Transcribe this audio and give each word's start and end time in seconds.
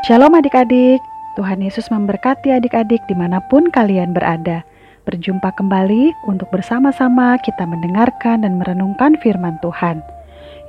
Shalom 0.00 0.32
adik-adik, 0.32 1.04
Tuhan 1.36 1.60
Yesus 1.60 1.92
memberkati 1.92 2.48
adik-adik 2.48 3.04
di 3.04 3.12
mana 3.12 3.36
pun 3.52 3.68
kalian 3.68 4.16
berada. 4.16 4.64
Berjumpa 5.04 5.52
kembali 5.60 6.16
untuk 6.24 6.48
bersama-sama 6.48 7.36
kita 7.44 7.68
mendengarkan 7.68 8.40
dan 8.40 8.56
merenungkan 8.56 9.20
firman 9.20 9.60
Tuhan. 9.60 10.00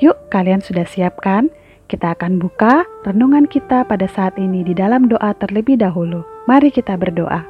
Yuk, 0.04 0.20
kalian 0.36 0.60
sudah 0.60 0.84
siapkan? 0.84 1.48
Kita 1.88 2.12
akan 2.12 2.44
buka 2.44 2.84
renungan 3.08 3.48
kita 3.48 3.88
pada 3.88 4.04
saat 4.12 4.36
ini 4.36 4.68
di 4.68 4.76
dalam 4.76 5.08
doa 5.08 5.32
terlebih 5.40 5.80
dahulu. 5.80 6.28
Mari 6.52 6.68
kita 6.68 7.00
berdoa. 7.00 7.48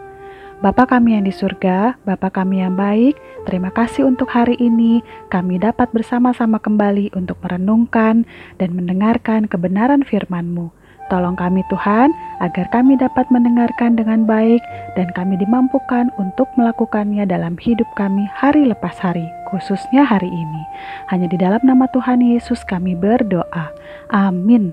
Bapa 0.62 0.86
kami 0.86 1.18
yang 1.18 1.26
di 1.26 1.34
surga, 1.34 1.98
Bapa 2.06 2.30
kami 2.30 2.62
yang 2.62 2.78
baik, 2.78 3.18
terima 3.50 3.74
kasih 3.74 4.06
untuk 4.06 4.30
hari 4.30 4.54
ini 4.62 5.02
kami 5.34 5.58
dapat 5.58 5.90
bersama-sama 5.90 6.62
kembali 6.62 7.18
untuk 7.18 7.42
merenungkan 7.42 8.30
dan 8.62 8.70
mendengarkan 8.78 9.50
kebenaran 9.50 10.06
firman-Mu. 10.06 10.81
Tolong 11.12 11.36
kami 11.36 11.60
Tuhan, 11.68 12.16
agar 12.40 12.72
kami 12.72 12.96
dapat 12.96 13.28
mendengarkan 13.28 14.00
dengan 14.00 14.24
baik 14.24 14.64
dan 14.96 15.12
kami 15.12 15.36
dimampukan 15.36 16.08
untuk 16.16 16.48
melakukannya 16.56 17.28
dalam 17.28 17.60
hidup 17.60 17.86
kami 18.00 18.32
hari 18.32 18.64
lepas 18.64 18.96
hari, 18.96 19.28
khususnya 19.52 20.08
hari 20.08 20.32
ini. 20.32 20.64
Hanya 21.12 21.28
di 21.28 21.36
dalam 21.36 21.60
nama 21.68 21.84
Tuhan 21.92 22.24
Yesus 22.24 22.64
kami 22.64 22.96
berdoa. 22.96 23.76
Amin. 24.08 24.72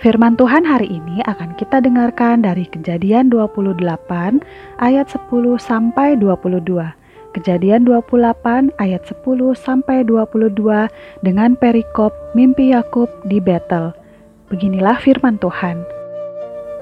Firman 0.00 0.40
Tuhan 0.40 0.64
hari 0.64 0.88
ini 0.88 1.20
akan 1.28 1.60
kita 1.60 1.84
dengarkan 1.84 2.40
dari 2.40 2.64
Kejadian 2.64 3.28
28 3.28 3.84
ayat 4.80 5.06
10 5.12 5.28
sampai 5.60 6.16
22. 6.16 6.56
Kejadian 7.36 7.84
28 7.84 8.72
ayat 8.80 9.02
10 9.04 9.20
sampai 9.52 10.08
22 10.08 10.88
dengan 11.20 11.52
perikop 11.52 12.16
mimpi 12.32 12.72
Yakub 12.72 13.12
di 13.28 13.44
Betel. 13.44 13.92
Beginilah 14.52 15.00
firman 15.00 15.40
Tuhan. 15.40 15.80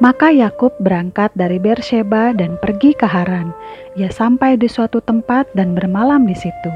Maka 0.02 0.34
Yakub 0.34 0.74
berangkat 0.82 1.30
dari 1.38 1.62
Bersheba 1.62 2.34
dan 2.34 2.58
pergi 2.58 2.91
ke 2.91 3.06
Haran. 3.06 3.54
Ia 3.94 4.10
sampai 4.10 4.58
di 4.58 4.66
suatu 4.66 4.98
tempat 4.98 5.46
dan 5.54 5.78
bermalam 5.78 6.27
di 6.27 6.34
situ. 6.34 6.72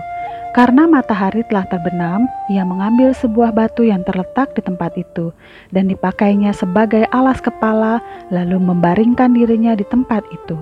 Karena 0.54 0.86
matahari 0.86 1.42
telah 1.50 1.66
terbenam, 1.66 2.30
ia 2.46 2.62
mengambil 2.62 3.10
sebuah 3.12 3.50
batu 3.50 3.82
yang 3.82 4.06
terletak 4.06 4.54
di 4.54 4.62
tempat 4.62 4.94
itu 4.94 5.34
dan 5.74 5.90
dipakainya 5.90 6.54
sebagai 6.54 7.04
alas 7.10 7.42
kepala, 7.42 7.98
lalu 8.30 8.56
membaringkan 8.62 9.34
dirinya 9.34 9.74
di 9.74 9.84
tempat 9.90 10.22
itu. 10.30 10.56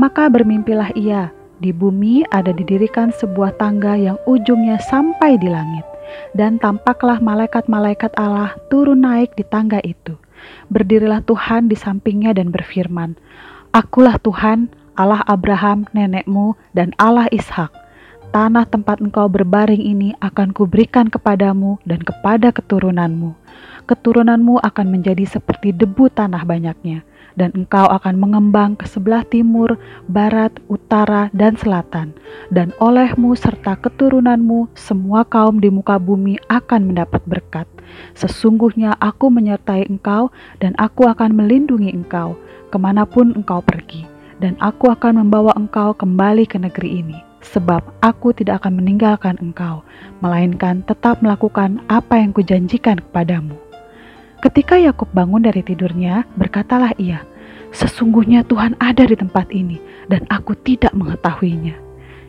Maka 0.00 0.32
bermimpilah 0.32 0.96
ia, 0.96 1.28
di 1.60 1.76
bumi 1.76 2.24
ada 2.32 2.56
didirikan 2.56 3.12
sebuah 3.14 3.60
tangga 3.60 3.94
yang 3.94 4.16
ujungnya 4.24 4.80
sampai 4.80 5.36
di 5.38 5.46
langit 5.46 5.87
dan 6.36 6.60
tampaklah 6.60 7.18
malaikat-malaikat 7.18 8.14
Allah 8.16 8.56
turun 8.68 9.04
naik 9.04 9.34
di 9.34 9.44
tangga 9.46 9.80
itu. 9.84 10.16
Berdirilah 10.70 11.24
Tuhan 11.26 11.66
di 11.66 11.76
sampingnya 11.76 12.36
dan 12.36 12.54
berfirman, 12.54 13.18
Akulah 13.74 14.16
Tuhan, 14.22 14.72
Allah 14.98 15.22
Abraham, 15.28 15.86
nenekmu, 15.92 16.56
dan 16.72 16.94
Allah 16.98 17.28
Ishak. 17.30 17.70
Tanah 18.28 18.68
tempat 18.68 19.00
engkau 19.00 19.24
berbaring 19.24 19.80
ini 19.80 20.12
akan 20.20 20.52
kuberikan 20.52 21.08
kepadamu 21.08 21.80
dan 21.88 22.04
kepada 22.04 22.52
keturunanmu. 22.52 23.32
Keturunanmu 23.88 24.60
akan 24.60 24.86
menjadi 24.92 25.24
seperti 25.24 25.72
debu 25.72 26.12
tanah 26.12 26.44
banyaknya, 26.44 27.08
dan 27.38 27.54
engkau 27.54 27.86
akan 27.86 28.18
mengembang 28.18 28.74
ke 28.74 28.84
sebelah 28.90 29.22
timur, 29.22 29.78
barat, 30.10 30.50
utara, 30.66 31.30
dan 31.30 31.54
selatan. 31.54 32.10
Dan 32.50 32.74
olehmu 32.82 33.38
serta 33.38 33.78
keturunanmu, 33.78 34.74
semua 34.74 35.22
kaum 35.22 35.62
di 35.62 35.70
muka 35.70 35.96
bumi 36.02 36.42
akan 36.50 36.90
mendapat 36.90 37.22
berkat. 37.30 37.70
Sesungguhnya 38.18 38.98
aku 38.98 39.30
menyertai 39.30 39.86
engkau, 39.86 40.34
dan 40.58 40.74
aku 40.82 41.06
akan 41.06 41.38
melindungi 41.38 41.94
engkau, 41.94 42.34
ke 42.74 42.76
mana 42.76 43.06
pun 43.06 43.30
engkau 43.38 43.62
pergi. 43.62 44.02
Dan 44.42 44.58
aku 44.58 44.90
akan 44.90 45.22
membawa 45.22 45.54
engkau 45.54 45.94
kembali 45.94 46.46
ke 46.46 46.58
negeri 46.58 47.02
ini, 47.02 47.18
sebab 47.42 47.82
aku 48.02 48.34
tidak 48.34 48.62
akan 48.62 48.82
meninggalkan 48.82 49.38
engkau, 49.38 49.82
melainkan 50.22 50.82
tetap 50.86 51.18
melakukan 51.22 51.82
apa 51.90 52.18
yang 52.18 52.30
kujanjikan 52.30 53.02
kepadamu. 53.02 53.67
Ketika 54.38 54.78
Yakub 54.78 55.10
bangun 55.10 55.42
dari 55.42 55.66
tidurnya, 55.66 56.22
berkatalah 56.38 56.94
ia, 56.94 57.26
"Sesungguhnya 57.74 58.46
Tuhan 58.46 58.78
ada 58.78 59.02
di 59.02 59.18
tempat 59.18 59.50
ini, 59.50 59.82
dan 60.06 60.22
aku 60.30 60.54
tidak 60.62 60.94
mengetahuinya." 60.94 61.74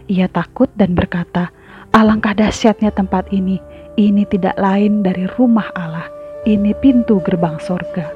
Ia 0.09 0.25
takut 0.25 0.73
dan 0.73 0.97
berkata, 0.97 1.53
"Alangkah 1.93 2.33
dahsyatnya 2.33 2.89
tempat 2.89 3.29
ini! 3.29 3.61
Ini 3.93 4.25
tidak 4.25 4.57
lain 4.57 5.05
dari 5.05 5.29
rumah 5.37 5.69
Allah. 5.77 6.09
Ini 6.49 6.73
pintu 6.81 7.21
gerbang 7.21 7.61
sorga." 7.61 8.09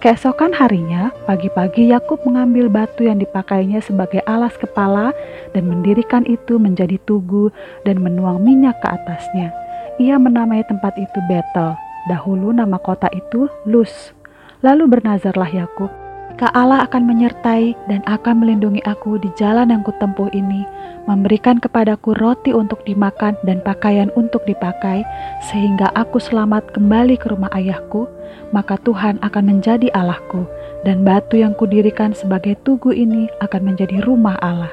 Keesokan 0.00 0.56
harinya, 0.56 1.12
pagi-pagi 1.28 1.92
Yakub 1.92 2.24
mengambil 2.24 2.72
batu 2.72 3.04
yang 3.04 3.20
dipakainya 3.20 3.84
sebagai 3.84 4.24
alas 4.24 4.56
kepala 4.56 5.12
dan 5.52 5.68
mendirikan 5.68 6.24
itu 6.24 6.56
menjadi 6.56 6.96
tugu 7.04 7.52
dan 7.84 8.00
menuang 8.00 8.40
minyak 8.40 8.80
ke 8.80 8.88
atasnya. 8.92 9.52
Ia 9.96 10.20
menamai 10.20 10.64
tempat 10.68 10.96
itu 11.00 11.18
Betel, 11.28 11.72
Dahulu 12.06 12.54
nama 12.54 12.78
kota 12.78 13.10
itu 13.10 13.50
Luz. 13.66 14.14
Lalu 14.62 14.86
bernazarlah 14.98 15.50
Yakub, 15.50 15.90
"Jika 16.32 16.54
Allah 16.54 16.86
akan 16.86 17.02
menyertai 17.02 17.74
dan 17.90 18.00
akan 18.06 18.46
melindungi 18.46 18.78
aku 18.86 19.18
di 19.18 19.26
jalan 19.34 19.74
yang 19.74 19.82
kutempuh 19.82 20.30
ini, 20.30 20.62
memberikan 21.10 21.58
kepadaku 21.58 22.14
roti 22.16 22.54
untuk 22.54 22.80
dimakan 22.86 23.34
dan 23.42 23.58
pakaian 23.66 24.14
untuk 24.14 24.46
dipakai, 24.46 25.02
sehingga 25.50 25.90
aku 25.98 26.22
selamat 26.22 26.70
kembali 26.78 27.18
ke 27.18 27.26
rumah 27.32 27.50
ayahku, 27.50 28.06
maka 28.54 28.78
Tuhan 28.86 29.18
akan 29.26 29.44
menjadi 29.58 29.90
Allahku, 29.90 30.46
dan 30.86 31.02
batu 31.02 31.42
yang 31.42 31.58
kudirikan 31.58 32.14
sebagai 32.14 32.54
tugu 32.62 32.94
ini 32.94 33.26
akan 33.42 33.74
menjadi 33.74 33.98
rumah 34.06 34.38
Allah." 34.44 34.70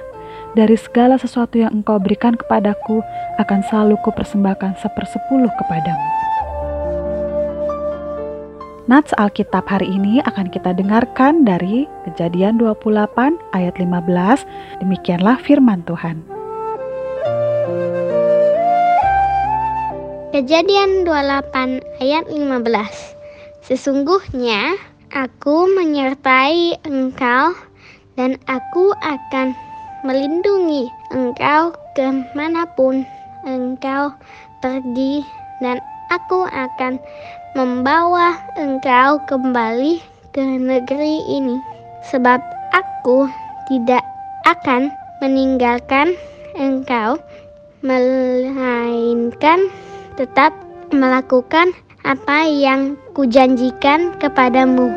Dari 0.54 0.78
segala 0.78 1.18
sesuatu 1.18 1.58
yang 1.58 1.82
engkau 1.82 1.98
berikan 1.98 2.38
kepadaku, 2.38 3.02
akan 3.42 3.66
selalu 3.66 3.98
kupersembahkan 4.06 4.78
sepersepuluh 4.78 5.50
kepadamu. 5.58 6.08
Nats 8.84 9.16
Alkitab 9.16 9.64
hari 9.72 9.88
ini 9.88 10.20
akan 10.28 10.52
kita 10.52 10.76
dengarkan 10.76 11.48
dari 11.48 11.88
Kejadian 12.04 12.60
28 12.60 13.40
ayat 13.56 13.80
15. 13.80 14.44
Demikianlah 14.84 15.40
firman 15.40 15.88
Tuhan. 15.88 16.20
Kejadian 20.36 21.08
28 21.08 21.80
ayat 22.04 22.28
15. 22.28 23.64
Sesungguhnya 23.64 24.76
aku 25.16 25.72
menyertai 25.72 26.84
engkau 26.84 27.56
dan 28.20 28.36
aku 28.52 28.92
akan 29.00 29.56
melindungi 30.04 30.92
engkau 31.16 31.72
ke 31.96 32.04
mana 32.36 32.68
pun 32.76 33.08
engkau 33.48 34.12
pergi 34.60 35.24
dan 35.64 35.80
aku 36.12 36.44
akan 36.52 37.00
membawa 37.54 38.34
engkau 38.58 39.22
kembali 39.30 40.02
ke 40.34 40.42
negeri 40.42 41.22
ini, 41.30 41.62
sebab 42.10 42.42
aku 42.74 43.30
tidak 43.70 44.02
akan 44.50 44.90
meninggalkan 45.22 46.18
engkau, 46.58 47.22
melainkan 47.86 49.70
tetap 50.18 50.50
melakukan 50.90 51.78
apa 52.02 52.50
yang 52.50 52.98
kujanjikan 53.14 54.18
kepadamu. 54.18 54.90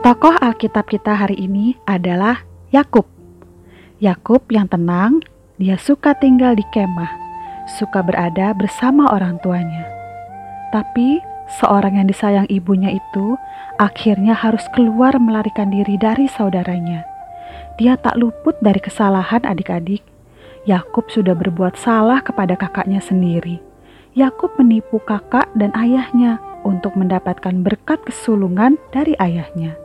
Tokoh 0.00 0.36
Alkitab 0.36 0.88
kita 0.88 1.16
hari 1.16 1.44
ini 1.44 1.76
adalah 1.88 2.44
Yakub. 2.72 3.08
Yakub 4.00 4.44
yang 4.52 4.68
tenang, 4.68 5.24
dia 5.56 5.80
suka 5.80 6.12
tinggal 6.16 6.52
di 6.52 6.64
kemah 6.72 7.23
suka 7.66 8.04
berada 8.04 8.52
bersama 8.52 9.08
orang 9.12 9.40
tuanya. 9.40 9.88
Tapi 10.72 11.22
seorang 11.60 12.00
yang 12.00 12.08
disayang 12.08 12.48
ibunya 12.52 12.92
itu 12.92 13.36
akhirnya 13.80 14.36
harus 14.36 14.64
keluar 14.72 15.16
melarikan 15.16 15.72
diri 15.72 15.96
dari 15.96 16.28
saudaranya. 16.28 17.06
Dia 17.80 17.98
tak 17.98 18.20
luput 18.20 18.54
dari 18.62 18.78
kesalahan 18.78 19.42
adik-adik. 19.42 20.02
Yakub 20.64 21.12
sudah 21.12 21.36
berbuat 21.36 21.76
salah 21.76 22.24
kepada 22.24 22.56
kakaknya 22.56 23.02
sendiri. 23.02 23.60
Yakub 24.14 24.54
menipu 24.56 25.02
kakak 25.02 25.50
dan 25.58 25.74
ayahnya 25.74 26.38
untuk 26.62 26.94
mendapatkan 26.96 27.52
berkat 27.60 28.00
kesulungan 28.06 28.78
dari 28.94 29.12
ayahnya. 29.20 29.76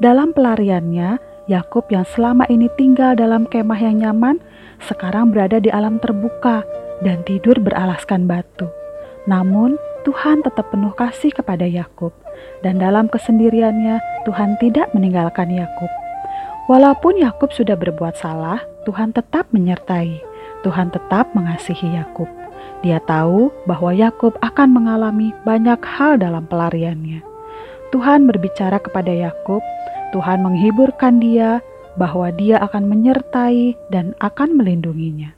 Dalam 0.00 0.32
pelariannya, 0.32 1.20
Yakub 1.46 1.86
yang 1.92 2.08
selama 2.08 2.48
ini 2.50 2.66
tinggal 2.74 3.14
dalam 3.14 3.46
kemah 3.46 3.78
yang 3.78 4.02
nyaman, 4.02 4.40
sekarang 4.82 5.30
berada 5.30 5.60
di 5.60 5.70
alam 5.70 6.00
terbuka 6.00 6.64
dan 7.02 7.22
tidur 7.26 7.58
beralaskan 7.62 8.26
batu. 8.26 8.66
Namun, 9.28 9.76
Tuhan 10.08 10.40
tetap 10.40 10.72
penuh 10.72 10.94
kasih 10.96 11.34
kepada 11.34 11.68
Yakub, 11.68 12.16
dan 12.64 12.80
dalam 12.80 13.12
kesendiriannya 13.12 14.00
Tuhan 14.24 14.56
tidak 14.62 14.88
meninggalkan 14.96 15.52
Yakub. 15.52 15.90
Walaupun 16.68 17.20
Yakub 17.20 17.52
sudah 17.52 17.76
berbuat 17.76 18.16
salah, 18.16 18.60
Tuhan 18.84 19.12
tetap 19.12 19.48
menyertai. 19.52 20.20
Tuhan 20.64 20.92
tetap 20.92 21.32
mengasihi 21.32 21.96
Yakub. 21.96 22.28
Dia 22.82 23.00
tahu 23.04 23.48
bahwa 23.64 23.90
Yakub 23.94 24.36
akan 24.42 24.74
mengalami 24.74 25.32
banyak 25.42 25.80
hal 25.82 26.20
dalam 26.20 26.44
pelariannya. 26.46 27.24
Tuhan 27.88 28.28
berbicara 28.28 28.76
kepada 28.82 29.08
Yakub, 29.08 29.64
Tuhan 30.12 30.44
menghiburkan 30.44 31.20
dia 31.24 31.64
bahwa 31.96 32.28
dia 32.36 32.60
akan 32.60 32.84
menyertai 32.84 33.74
dan 33.88 34.12
akan 34.20 34.60
melindunginya. 34.60 35.37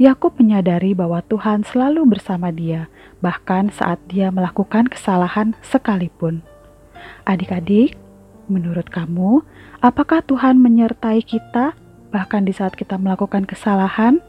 Yakub 0.00 0.32
menyadari 0.40 0.96
bahwa 0.96 1.20
Tuhan 1.28 1.60
selalu 1.60 2.16
bersama 2.16 2.48
dia, 2.48 2.88
bahkan 3.20 3.68
saat 3.68 4.00
dia 4.08 4.32
melakukan 4.32 4.88
kesalahan 4.88 5.52
sekalipun. 5.60 6.40
Adik-adik, 7.28 8.00
menurut 8.48 8.88
kamu, 8.88 9.44
apakah 9.84 10.24
Tuhan 10.24 10.56
menyertai 10.56 11.20
kita 11.20 11.76
bahkan 12.08 12.48
di 12.48 12.56
saat 12.56 12.80
kita 12.80 12.96
melakukan 12.96 13.44
kesalahan? 13.44 14.24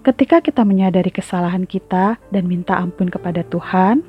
Ketika 0.00 0.40
kita 0.40 0.64
menyadari 0.64 1.12
kesalahan 1.12 1.68
kita 1.68 2.16
dan 2.32 2.48
minta 2.48 2.80
ampun 2.80 3.12
kepada 3.12 3.44
Tuhan, 3.44 4.00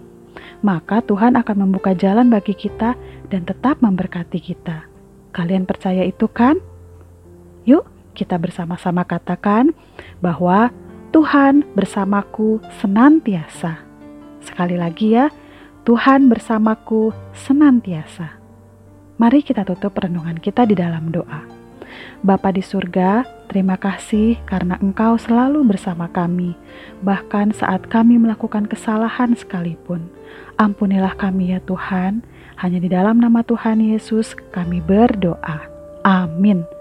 maka 0.64 1.04
Tuhan 1.04 1.36
akan 1.36 1.68
membuka 1.68 1.92
jalan 1.92 2.32
bagi 2.32 2.56
kita 2.56 2.96
dan 3.28 3.44
tetap 3.44 3.84
memberkati 3.84 4.40
kita. 4.40 4.88
Kalian 5.36 5.68
percaya 5.68 6.08
itu 6.08 6.32
kan? 6.32 6.56
Yuk, 7.68 7.84
kita 8.12 8.36
bersama-sama 8.38 9.08
katakan 9.08 9.72
bahwa 10.20 10.72
Tuhan 11.12 11.68
bersamaku 11.76 12.64
senantiasa. 12.80 13.84
Sekali 14.40 14.80
lagi 14.80 15.16
ya, 15.20 15.28
Tuhan 15.84 16.32
bersamaku 16.32 17.12
senantiasa. 17.36 18.40
Mari 19.20 19.44
kita 19.44 19.68
tutup 19.68 19.98
renungan 20.00 20.40
kita 20.40 20.64
di 20.66 20.74
dalam 20.74 21.12
doa. 21.12 21.62
Bapa 22.24 22.54
di 22.56 22.64
surga, 22.64 23.28
terima 23.52 23.76
kasih 23.76 24.40
karena 24.48 24.80
Engkau 24.80 25.20
selalu 25.20 25.68
bersama 25.68 26.08
kami, 26.08 26.56
bahkan 27.04 27.52
saat 27.52 27.86
kami 27.92 28.16
melakukan 28.16 28.66
kesalahan 28.66 29.36
sekalipun. 29.36 30.08
Ampunilah 30.56 31.18
kami 31.20 31.52
ya 31.52 31.60
Tuhan, 31.68 32.24
hanya 32.62 32.80
di 32.80 32.88
dalam 32.88 33.20
nama 33.20 33.44
Tuhan 33.44 33.84
Yesus 33.84 34.38
kami 34.54 34.80
berdoa. 34.80 35.66
Amin. 36.08 36.81